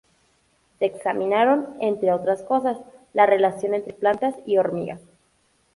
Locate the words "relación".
3.27-3.75